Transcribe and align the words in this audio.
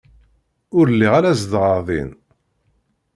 Ur 0.77 0.85
lliɣ 0.93 1.13
ara 1.19 1.39
zedɣeɣ 1.41 1.79
din. 1.87 2.11